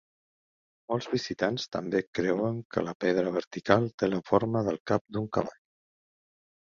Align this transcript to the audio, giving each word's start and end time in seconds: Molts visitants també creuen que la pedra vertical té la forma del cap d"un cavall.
Molts 0.93 1.07
visitants 1.11 1.65
també 1.75 2.01
creuen 2.19 2.57
que 2.75 2.83
la 2.87 2.95
pedra 3.05 3.35
vertical 3.37 3.85
té 4.01 4.11
la 4.13 4.23
forma 4.31 4.65
del 4.69 4.81
cap 4.93 5.05
d"un 5.15 5.29
cavall. 5.39 5.61